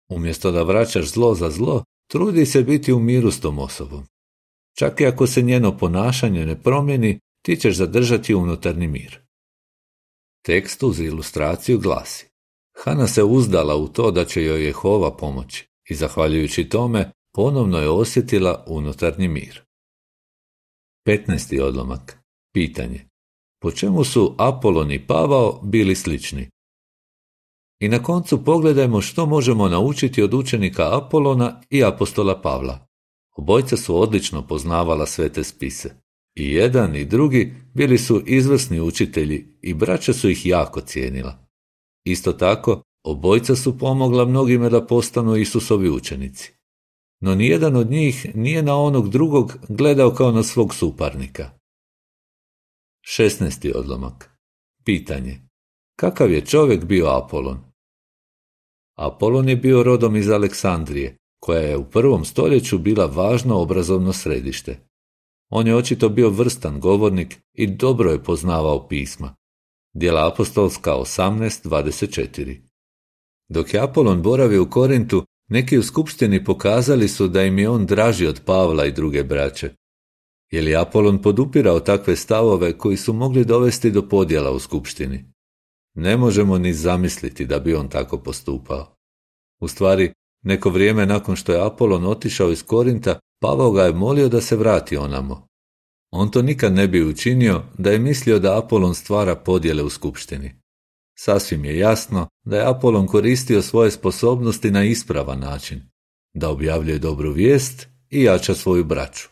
Umjesto 0.08 0.52
da 0.52 0.62
vraćaš 0.62 1.06
zlo 1.06 1.34
za 1.34 1.50
zlo, 1.50 1.84
trudi 2.10 2.46
se 2.46 2.62
biti 2.62 2.92
u 2.92 2.98
miru 2.98 3.30
s 3.30 3.40
tom 3.40 3.58
osobom. 3.58 4.06
Čak 4.78 5.00
i 5.00 5.06
ako 5.06 5.26
se 5.26 5.42
njeno 5.42 5.78
ponašanje 5.78 6.46
ne 6.46 6.62
promijeni, 6.62 7.20
ti 7.44 7.56
ćeš 7.56 7.76
zadržati 7.76 8.34
unutarnji 8.34 8.86
mir. 8.86 9.20
Tekst 10.42 10.82
uz 10.82 11.00
ilustraciju 11.00 11.78
glasi 11.78 12.26
Hana 12.76 13.06
se 13.06 13.22
uzdala 13.22 13.76
u 13.76 13.88
to 13.88 14.10
da 14.10 14.24
će 14.24 14.44
joj 14.44 14.66
Jehova 14.66 15.16
pomoći 15.16 15.73
i 15.88 15.94
zahvaljujući 15.94 16.68
tome 16.68 17.10
ponovno 17.34 17.78
je 17.78 17.88
osjetila 17.88 18.64
unutarnji 18.66 19.28
mir. 19.28 19.62
15. 21.06 21.60
odlomak. 21.60 22.18
Pitanje. 22.54 23.08
Po 23.62 23.70
čemu 23.70 24.04
su 24.04 24.34
Apolon 24.38 24.92
i 24.92 25.06
Pavao 25.06 25.60
bili 25.62 25.94
slični? 25.94 26.48
I 27.80 27.88
na 27.88 28.02
koncu 28.02 28.44
pogledajmo 28.44 29.00
što 29.00 29.26
možemo 29.26 29.68
naučiti 29.68 30.22
od 30.22 30.34
učenika 30.34 30.96
Apolona 30.98 31.60
i 31.70 31.84
apostola 31.84 32.40
Pavla. 32.40 32.86
Obojca 33.36 33.76
su 33.76 34.00
odlično 34.00 34.46
poznavala 34.46 35.06
sve 35.06 35.28
te 35.28 35.44
spise. 35.44 35.94
I 36.34 36.52
jedan 36.52 36.96
i 36.96 37.04
drugi 37.04 37.54
bili 37.74 37.98
su 37.98 38.22
izvrsni 38.26 38.80
učitelji 38.80 39.58
i 39.62 39.74
braća 39.74 40.12
su 40.12 40.30
ih 40.30 40.46
jako 40.46 40.80
cijenila. 40.80 41.48
Isto 42.04 42.32
tako, 42.32 42.82
obojca 43.04 43.56
su 43.56 43.78
pomogla 43.78 44.24
mnogima 44.24 44.68
da 44.68 44.86
postanu 44.86 45.36
Isusovi 45.36 45.90
učenici. 45.90 46.52
No 47.20 47.34
nijedan 47.34 47.76
od 47.76 47.90
njih 47.90 48.26
nije 48.34 48.62
na 48.62 48.76
onog 48.76 49.08
drugog 49.08 49.58
gledao 49.68 50.10
kao 50.10 50.32
na 50.32 50.42
svog 50.42 50.74
suparnika. 50.74 51.50
16. 53.18 53.72
odlomak. 53.74 54.30
Pitanje. 54.84 55.40
Kakav 55.96 56.30
je 56.30 56.46
čovjek 56.46 56.84
bio 56.84 57.06
Apolon? 57.06 57.58
Apolon 58.96 59.48
je 59.48 59.56
bio 59.56 59.82
rodom 59.82 60.16
iz 60.16 60.30
Aleksandrije, 60.30 61.16
koja 61.40 61.60
je 61.60 61.76
u 61.76 61.90
prvom 61.90 62.24
stoljeću 62.24 62.78
bila 62.78 63.06
važno 63.06 63.60
obrazovno 63.60 64.12
središte. 64.12 64.78
On 65.50 65.66
je 65.66 65.76
očito 65.76 66.08
bio 66.08 66.30
vrstan 66.30 66.80
govornik 66.80 67.40
i 67.52 67.66
dobro 67.66 68.10
je 68.10 68.22
poznavao 68.22 68.88
pisma. 68.88 69.34
Dijela 69.94 70.28
apostolska 70.28 70.90
18.24 70.90 72.73
Dok 73.48 73.74
je 73.74 73.80
Apolon 73.80 74.22
boravio 74.22 74.62
u 74.62 74.70
Korintu, 74.70 75.24
neki 75.48 75.78
u 75.78 75.82
skupštini 75.82 76.44
pokazali 76.44 77.08
su 77.08 77.28
da 77.28 77.42
im 77.42 77.58
je 77.58 77.68
on 77.68 77.86
draži 77.86 78.26
od 78.26 78.40
Pavla 78.44 78.86
i 78.86 78.92
druge 78.92 79.24
braće. 79.24 79.70
Je 80.50 80.62
li 80.62 80.76
Apolon 80.76 81.22
podupirao 81.22 81.80
takve 81.80 82.16
stavove 82.16 82.78
koji 82.78 82.96
su 82.96 83.12
mogli 83.12 83.44
dovesti 83.44 83.90
do 83.90 84.08
podjela 84.08 84.50
u 84.50 84.58
skupštini? 84.58 85.24
Ne 85.94 86.16
možemo 86.16 86.58
ni 86.58 86.72
zamisliti 86.72 87.46
da 87.46 87.58
bi 87.58 87.74
on 87.74 87.88
tako 87.88 88.18
postupao. 88.18 88.96
U 89.60 89.68
stvari, 89.68 90.12
neko 90.42 90.70
vrijeme 90.70 91.06
nakon 91.06 91.36
što 91.36 91.52
je 91.52 91.66
Apolon 91.66 92.04
otišao 92.04 92.50
iz 92.50 92.62
Korinta, 92.62 93.18
Pavao 93.40 93.70
ga 93.70 93.82
je 93.82 93.92
molio 93.92 94.28
da 94.28 94.40
se 94.40 94.56
vrati 94.56 94.96
onamo. 94.96 95.46
On 96.10 96.30
to 96.30 96.42
nikad 96.42 96.72
ne 96.72 96.88
bi 96.88 97.04
učinio 97.04 97.62
da 97.78 97.90
je 97.90 97.98
mislio 97.98 98.38
da 98.38 98.58
Apolon 98.58 98.94
stvara 98.94 99.34
podjele 99.34 99.82
u 99.82 99.90
skupštini. 99.90 100.63
Sasvim 101.14 101.64
je 101.64 101.78
jasno 101.78 102.28
da 102.44 102.56
je 102.56 102.68
Apolon 102.70 103.06
koristio 103.06 103.62
svoje 103.62 103.90
sposobnosti 103.90 104.70
na 104.70 104.84
ispravan 104.84 105.40
način, 105.40 105.82
da 106.34 106.50
objavljuje 106.50 106.98
dobru 106.98 107.32
vijest 107.32 107.88
i 108.10 108.22
jača 108.22 108.54
svoju 108.54 108.84
braću. 108.84 109.28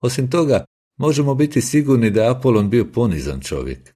Osim 0.00 0.30
toga, 0.30 0.64
možemo 0.98 1.34
biti 1.34 1.62
sigurni 1.62 2.10
da 2.10 2.22
je 2.22 2.30
Apolon 2.30 2.70
bio 2.70 2.84
ponizan 2.92 3.40
čovjek. 3.40 3.94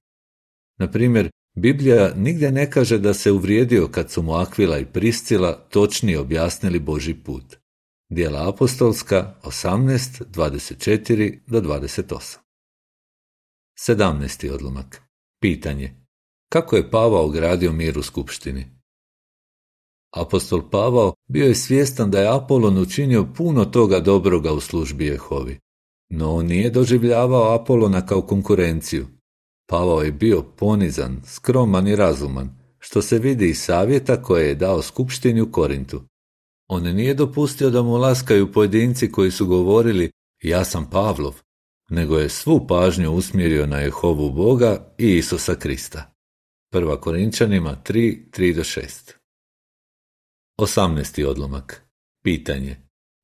Na 0.79 0.91
primjer, 0.91 1.29
Biblija 1.55 2.13
nigdje 2.15 2.51
ne 2.51 2.71
kaže 2.71 2.97
da 2.97 3.13
se 3.13 3.31
uvrijedio 3.31 3.87
kad 3.87 4.11
su 4.11 4.21
mu 4.21 4.33
Akvila 4.33 4.79
i 4.79 4.85
Priscila 4.85 5.53
točnije 5.69 6.19
objasnili 6.19 6.79
Boži 6.79 7.13
put. 7.13 7.55
Dijela 8.09 8.49
apostolska 8.49 9.35
18, 9.43 10.23
24 10.25 11.39
do 11.47 11.61
28. 11.61 12.37
17. 13.87 14.51
odlomak. 14.51 15.01
Pitanje. 15.41 16.00
Kako 16.53 16.75
je 16.75 16.89
Pavao 16.89 17.29
gradio 17.29 17.71
mir 17.71 17.97
u 17.99 18.03
skupštini? 18.03 18.65
Apostol 20.15 20.69
Pavao 20.69 21.13
bio 21.27 21.45
je 21.45 21.55
svjestan 21.55 22.11
da 22.11 22.19
je 22.19 22.35
Apolon 22.35 22.77
učinio 22.77 23.27
puno 23.37 23.65
toga 23.65 23.99
dobroga 23.99 24.53
u 24.53 24.59
službi 24.59 25.05
Jehovi, 25.05 25.59
no 26.09 26.33
on 26.33 26.45
nije 26.45 26.69
doživljavao 26.69 27.55
Apolona 27.55 28.05
kao 28.05 28.21
konkurenciju. 28.21 29.07
Pavao 29.69 30.01
je 30.01 30.11
bio 30.11 30.43
ponizan, 30.57 31.21
skroman 31.25 31.87
i 31.87 31.95
razuman, 31.95 32.49
što 32.79 33.01
se 33.01 33.19
vidi 33.19 33.49
iz 33.49 33.59
savjeta 33.59 34.21
koje 34.21 34.47
je 34.47 34.55
dao 34.55 34.81
skupštini 34.81 35.41
u 35.41 35.51
Korintu. 35.51 36.01
On 36.67 36.83
nije 36.83 37.13
dopustio 37.13 37.69
da 37.69 37.81
mu 37.81 37.97
laskaju 37.97 38.51
pojedinci 38.51 39.11
koji 39.11 39.31
su 39.31 39.47
govorili 39.47 40.11
ja 40.43 40.65
sam 40.65 40.89
Pavlov, 40.89 41.41
nego 41.89 42.17
je 42.17 42.29
svu 42.29 42.67
pažnju 42.67 43.11
usmjerio 43.11 43.65
na 43.65 43.79
Jehovu 43.79 44.31
Boga 44.31 44.93
i 44.97 45.17
Isusa 45.17 45.55
Krista. 45.55 46.11
Prva 46.73 47.01
Korinčanima 47.01 47.77
3, 47.83 48.29
3 48.31 48.55
do 48.55 48.61
6 48.61 49.13
18. 50.59 51.25
odlomak 51.25 51.85
Pitanje 52.23 52.75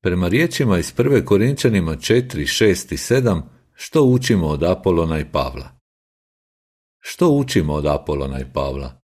Prema 0.02 0.28
riječima 0.28 0.78
iz 0.78 0.92
prve 0.92 1.24
Korinčanima 1.24 1.96
4, 1.96 2.24
6 2.34 2.92
i 2.92 2.96
7 2.96 3.42
što 3.74 4.02
učimo 4.02 4.46
od 4.46 4.62
Apolona 4.62 5.18
i 5.18 5.24
Pavla? 5.32 5.80
Što 7.00 7.30
učimo 7.30 7.74
od 7.74 7.86
Apolona 7.86 8.40
i 8.40 8.52
Pavla? 8.54 9.00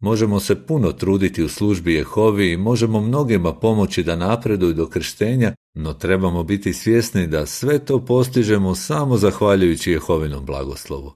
Možemo 0.00 0.40
se 0.40 0.66
puno 0.66 0.92
truditi 0.92 1.42
u 1.42 1.48
službi 1.48 1.94
Jehovi 1.94 2.52
i 2.52 2.56
možemo 2.56 3.00
mnogima 3.00 3.54
pomoći 3.54 4.02
da 4.02 4.16
napreduju 4.16 4.74
do 4.74 4.88
krštenja, 4.88 5.54
no 5.74 5.94
trebamo 5.94 6.42
biti 6.42 6.72
svjesni 6.72 7.26
da 7.26 7.46
sve 7.46 7.84
to 7.84 8.04
postižemo 8.04 8.74
samo 8.74 9.16
zahvaljujući 9.16 9.90
Jehovinom 9.90 10.46
blagoslovu. 10.46 11.12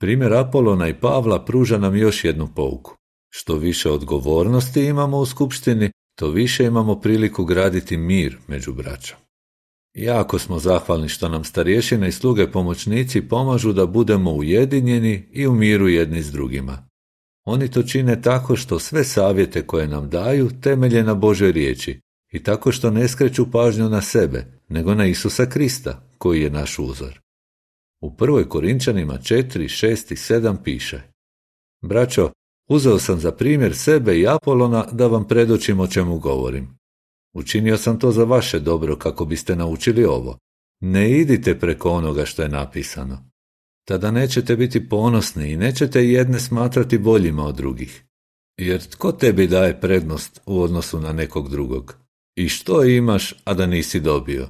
Primjer 0.00 0.34
Apolona 0.34 0.88
i 0.88 0.94
Pavla 0.94 1.44
pruža 1.44 1.78
nam 1.78 1.96
još 1.96 2.24
jednu 2.24 2.48
pouku. 2.54 2.96
Što 3.30 3.56
više 3.56 3.90
odgovornosti 3.90 4.84
imamo 4.84 5.18
u 5.18 5.26
skupštini, 5.26 5.90
to 6.18 6.30
više 6.30 6.64
imamo 6.64 7.00
priliku 7.00 7.44
graditi 7.44 7.96
mir 7.96 8.36
među 8.46 8.72
braćom. 8.72 9.18
Jako 9.94 10.38
smo 10.38 10.58
zahvalni 10.58 11.08
što 11.08 11.28
nam 11.28 11.44
starješine 11.44 12.08
i 12.08 12.12
sluge 12.12 12.50
pomoćnici 12.50 13.28
pomažu 13.28 13.72
da 13.72 13.86
budemo 13.86 14.32
ujedinjeni 14.32 15.28
i 15.32 15.46
u 15.46 15.54
miru 15.54 15.88
jedni 15.88 16.22
s 16.22 16.32
drugima. 16.32 16.88
Oni 17.44 17.70
to 17.70 17.82
čine 17.82 18.22
tako 18.22 18.56
što 18.56 18.78
sve 18.78 19.04
savjete 19.04 19.66
koje 19.66 19.88
nam 19.88 20.08
daju 20.10 20.50
temelje 20.62 21.02
na 21.04 21.14
Božoj 21.14 21.52
riječi 21.52 22.00
i 22.32 22.42
tako 22.42 22.72
što 22.72 22.90
ne 22.90 23.08
skreću 23.08 23.50
pažnju 23.50 23.88
na 23.88 24.02
sebe, 24.02 24.46
nego 24.68 24.94
na 24.94 25.06
Isusa 25.06 25.46
Krista, 25.46 26.08
koji 26.18 26.42
je 26.42 26.50
naš 26.50 26.78
uzor. 26.78 27.20
U 28.00 28.16
prvoj 28.16 28.48
Korinčanima 28.48 29.14
4, 29.14 29.42
6 29.58 30.12
i 30.12 30.16
7 30.16 30.56
piše 30.64 31.02
Braćo, 31.82 32.32
uzeo 32.70 32.98
sam 32.98 33.20
za 33.20 33.32
primjer 33.32 33.76
sebe 33.76 34.18
i 34.18 34.28
Apolona 34.28 34.86
da 34.92 35.06
vam 35.06 35.28
predočim 35.28 35.80
o 35.80 35.86
čemu 35.86 36.18
govorim. 36.18 36.78
Učinio 37.34 37.78
sam 37.78 37.98
to 37.98 38.10
za 38.10 38.24
vaše 38.24 38.60
dobro 38.60 38.96
kako 38.96 39.24
biste 39.24 39.56
naučili 39.56 40.04
ovo. 40.04 40.38
Ne 40.80 41.10
idite 41.10 41.58
preko 41.58 41.90
onoga 41.90 42.24
što 42.24 42.42
je 42.42 42.48
napisano 42.48 43.28
tada 43.88 44.10
nećete 44.10 44.56
biti 44.56 44.88
ponosni 44.88 45.52
i 45.52 45.56
nećete 45.56 46.04
jedne 46.04 46.40
smatrati 46.40 46.98
boljima 46.98 47.44
od 47.44 47.56
drugih. 47.56 48.04
Jer 48.60 48.86
tko 48.86 49.12
tebi 49.12 49.46
daje 49.46 49.80
prednost 49.80 50.40
u 50.46 50.62
odnosu 50.62 51.00
na 51.00 51.12
nekog 51.12 51.50
drugog? 51.50 51.96
I 52.36 52.48
što 52.48 52.84
imaš, 52.84 53.34
a 53.44 53.54
da 53.54 53.66
nisi 53.66 54.00
dobio? 54.00 54.48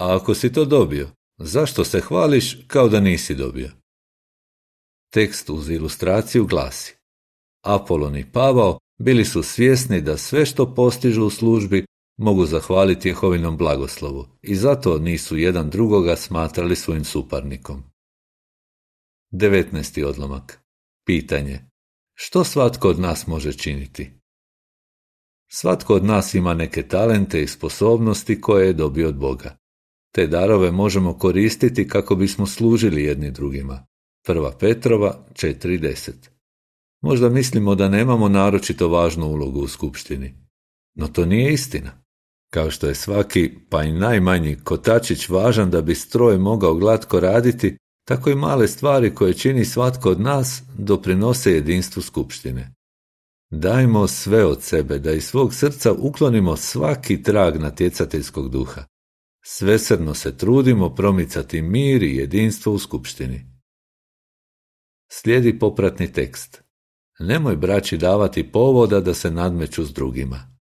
A 0.00 0.16
ako 0.16 0.34
si 0.34 0.52
to 0.52 0.64
dobio, 0.64 1.08
zašto 1.38 1.84
se 1.84 2.00
hvališ 2.00 2.58
kao 2.66 2.88
da 2.88 3.00
nisi 3.00 3.34
dobio? 3.34 3.70
Tekst 5.12 5.50
uz 5.50 5.70
ilustraciju 5.70 6.46
glasi 6.46 6.96
Apolon 7.66 8.16
i 8.16 8.32
Pavao 8.32 8.78
bili 8.98 9.24
su 9.24 9.42
svjesni 9.42 10.00
da 10.00 10.16
sve 10.16 10.46
što 10.46 10.74
postižu 10.74 11.24
u 11.24 11.30
službi 11.30 11.84
mogu 12.18 12.46
zahvaliti 12.46 13.08
Jehovinom 13.08 13.56
blagoslovu 13.56 14.26
i 14.42 14.56
zato 14.56 14.98
nisu 14.98 15.36
jedan 15.36 15.70
drugoga 15.70 16.16
smatrali 16.16 16.76
svojim 16.76 17.04
suparnikom. 17.04 17.82
19. 19.32 20.04
odlomak. 20.04 20.60
Pitanje. 21.06 21.60
Što 22.14 22.44
svatko 22.44 22.88
od 22.88 23.00
nas 23.00 23.26
može 23.26 23.52
činiti? 23.52 24.10
Svatko 25.48 25.94
od 25.94 26.04
nas 26.04 26.34
ima 26.34 26.54
neke 26.54 26.88
talente 26.88 27.42
i 27.42 27.46
sposobnosti 27.48 28.40
koje 28.40 28.66
je 28.66 28.72
dobio 28.72 29.08
od 29.08 29.16
Boga. 29.16 29.56
Te 30.16 30.26
darove 30.26 30.70
možemo 30.70 31.18
koristiti 31.18 31.88
kako 31.88 32.14
bismo 32.14 32.46
služili 32.46 33.02
jedni 33.02 33.30
drugima. 33.30 33.86
Prva 34.26 34.52
Petrova 34.58 35.24
4.10 35.32 36.12
Možda 37.02 37.28
mislimo 37.28 37.74
da 37.74 37.88
nemamo 37.88 38.28
naročito 38.28 38.88
važnu 38.88 39.26
ulogu 39.26 39.60
u 39.60 39.68
skupštini. 39.68 40.34
No 40.94 41.08
to 41.08 41.26
nije 41.26 41.52
istina. 41.52 41.90
Kao 42.52 42.70
što 42.70 42.86
je 42.86 42.94
svaki, 42.94 43.50
pa 43.70 43.82
i 43.82 43.92
najmanji 43.92 44.56
kotačić 44.64 45.28
važan 45.28 45.70
da 45.70 45.82
bi 45.82 45.94
stroj 45.94 46.38
mogao 46.38 46.74
glatko 46.74 47.20
raditi, 47.20 47.76
tako 48.08 48.30
i 48.30 48.34
male 48.34 48.68
stvari 48.68 49.14
koje 49.14 49.34
čini 49.34 49.64
svatko 49.64 50.10
od 50.10 50.20
nas 50.20 50.62
doprinose 50.78 51.52
jedinstvu 51.52 52.02
skupštine. 52.02 52.74
Dajmo 53.50 54.06
sve 54.06 54.44
od 54.44 54.62
sebe 54.62 54.98
da 54.98 55.12
iz 55.12 55.24
svog 55.24 55.54
srca 55.54 55.92
uklonimo 55.92 56.56
svaki 56.56 57.22
trag 57.22 57.56
natjecateljskog 57.56 58.50
duha. 58.50 58.84
Svesrdno 59.48 60.14
se 60.14 60.36
trudimo 60.36 60.94
promicati 60.94 61.62
mir 61.62 62.02
i 62.02 62.16
jedinstvo 62.16 62.72
u 62.72 62.78
skupštini. 62.78 63.46
Slijedi 65.08 65.58
popratni 65.58 66.12
tekst. 66.12 66.62
Nemoj 67.18 67.56
braći 67.56 67.98
davati 67.98 68.52
povoda 68.52 69.00
da 69.00 69.14
se 69.14 69.30
nadmeću 69.30 69.84
s 69.84 69.92
drugima. 69.92 70.56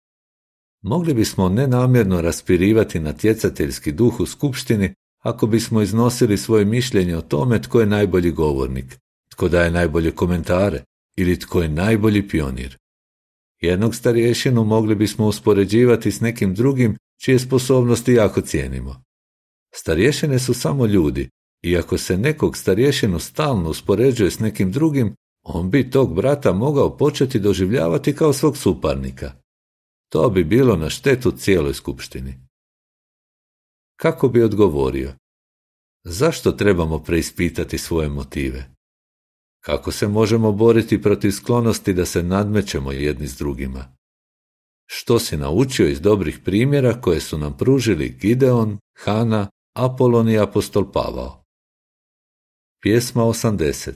Mogli 0.82 1.14
bismo 1.14 1.48
nenamjerno 1.48 2.20
raspirivati 2.20 3.00
natjecateljski 3.00 3.92
duh 3.92 4.20
u 4.20 4.26
skupštini 4.26 4.94
ako 5.18 5.46
bismo 5.46 5.82
iznosili 5.82 6.38
svoje 6.38 6.64
mišljenje 6.64 7.16
o 7.16 7.22
tome 7.22 7.62
tko 7.62 7.80
je 7.80 7.86
najbolji 7.86 8.30
govornik, 8.30 8.98
tko 9.30 9.48
daje 9.48 9.70
najbolje 9.70 10.10
komentare 10.10 10.84
ili 11.16 11.38
tko 11.38 11.62
je 11.62 11.68
najbolji 11.68 12.28
pionir. 12.28 12.78
Jednog 13.58 13.94
starješinu 13.94 14.64
mogli 14.64 14.94
bismo 14.94 15.26
uspoređivati 15.26 16.12
s 16.12 16.20
nekim 16.20 16.54
drugim 16.54 16.96
čije 17.22 17.38
sposobnosti 17.38 18.12
jako 18.12 18.40
cijenimo. 18.40 19.02
Starješine 19.74 20.38
su 20.38 20.54
samo 20.54 20.86
ljudi 20.86 21.28
i 21.62 21.76
ako 21.76 21.98
se 21.98 22.18
nekog 22.18 22.56
starješinu 22.56 23.18
stalno 23.18 23.70
uspoređuje 23.70 24.30
s 24.30 24.38
nekim 24.38 24.72
drugim, 24.72 25.14
on 25.42 25.70
bi 25.70 25.90
tog 25.90 26.14
brata 26.14 26.52
mogao 26.52 26.96
početi 26.96 27.38
doživljavati 27.38 28.16
kao 28.16 28.32
svog 28.32 28.56
suparnika. 28.56 29.32
To 30.08 30.30
bi 30.30 30.44
bilo 30.44 30.76
na 30.76 30.90
štetu 30.90 31.30
cijeloj 31.30 31.74
skupštini. 31.74 32.34
Kako 33.96 34.28
bi 34.28 34.42
odgovorio? 34.42 35.12
Zašto 36.04 36.52
trebamo 36.52 36.98
preispitati 36.98 37.78
svoje 37.78 38.08
motive? 38.08 38.70
Kako 39.64 39.92
se 39.92 40.08
možemo 40.08 40.52
boriti 40.52 41.02
protiv 41.02 41.30
sklonosti 41.30 41.92
da 41.92 42.06
se 42.06 42.22
nadmećemo 42.22 42.92
jedni 42.92 43.26
s 43.26 43.36
drugima? 43.36 43.99
Što 44.92 45.18
si 45.18 45.36
naučio 45.36 45.88
iz 45.88 46.00
dobrih 46.00 46.38
primjera 46.44 47.00
koje 47.00 47.20
su 47.20 47.38
nam 47.38 47.56
pružili 47.56 48.08
Gideon, 48.20 48.78
Hana, 48.98 49.50
Apolon 49.76 50.28
i 50.28 50.38
apostol 50.38 50.92
Pavao? 50.92 51.44
Pjesma 52.82 53.22
80. 53.22 53.92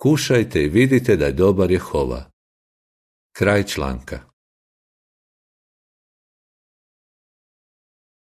Kušajte 0.00 0.62
i 0.62 0.68
vidite 0.68 1.16
da 1.16 1.26
je 1.26 1.32
dobar 1.32 1.70
Jehova. 1.70 2.30
Kraj 3.36 3.62
članka. 3.66 4.20